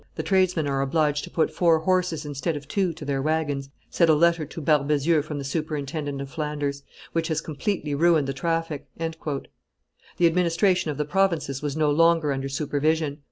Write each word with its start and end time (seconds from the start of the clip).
"The 0.15 0.23
tradesmen 0.23 0.65
are 0.67 0.81
obliged 0.81 1.23
to 1.25 1.29
put 1.29 1.51
four 1.53 1.77
horses 1.77 2.25
instead 2.25 2.55
of 2.57 2.67
two 2.67 2.91
to 2.91 3.05
their 3.05 3.21
wagons," 3.21 3.69
said 3.91 4.09
a 4.09 4.15
letter 4.15 4.47
to 4.47 4.59
Barbezieux 4.59 5.21
from 5.21 5.37
the 5.37 5.43
superintendent 5.43 6.19
of 6.21 6.31
Flanders, 6.31 6.81
"which 7.11 7.27
has 7.27 7.39
completely 7.39 7.93
ruined 7.93 8.25
the 8.27 8.33
traffic." 8.33 8.87
The 8.97 9.47
administration 10.25 10.89
of 10.89 10.97
the 10.97 11.05
provinces 11.05 11.61
was 11.61 11.77
no 11.77 11.91
longer 11.91 12.31
under 12.31 12.49
supervision. 12.49 13.19